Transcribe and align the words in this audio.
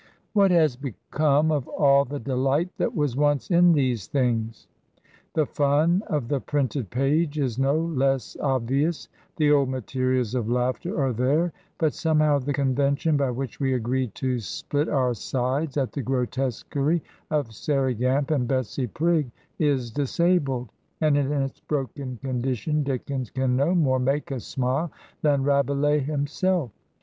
What 0.33 0.49
has 0.49 0.75
become 0.75 1.51
of 1.51 1.67
all 1.67 2.05
the 2.05 2.19
delight 2.19 2.69
that 2.77 2.95
was 2.95 3.15
once 3.15 3.51
in 3.51 3.71
these 3.73 4.07
things? 4.07 4.67
The 5.35 5.45
fun 5.45 6.01
of 6.07 6.27
the 6.27 6.39
printed 6.39 6.89
page 6.89 7.37
is 7.37 7.59
no 7.59 7.75
less 7.77 8.35
obvious; 8.41 9.09
the 9.35 9.51
old 9.51 9.69
materials 9.69 10.33
of 10.33 10.49
laughter 10.49 10.99
are 10.99 11.13
there; 11.13 11.53
but 11.77 11.93
somehow 11.93 12.39
the 12.39 12.51
convention 12.51 13.15
by 13.15 13.29
which 13.29 13.59
we 13.59 13.75
agreed 13.75 14.15
to 14.15 14.39
split 14.39 14.89
our 14.89 15.13
sides 15.13 15.77
at 15.77 15.91
the 15.91 16.01
grotesquery 16.01 17.03
of 17.29 17.53
Sairey 17.53 17.93
Gamp 17.93 18.31
and 18.31 18.47
Betsey 18.47 18.87
Prig 18.87 19.29
is 19.59 19.91
disabled, 19.91 20.69
and 20.99 21.15
in 21.15 21.31
its 21.31 21.59
broken 21.59 22.17
condition 22.23 22.81
Dickens 22.81 23.29
can 23.29 23.55
no 23.55 23.75
more 23.75 23.99
make 23.99 24.31
us 24.31 24.45
smile 24.45 24.91
than 25.21 25.43
Rabelais 25.43 25.99
himself. 25.99 26.71